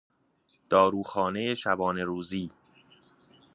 داروخانه 0.69 1.55
شبانه 1.55 2.03
روزی 2.05 2.49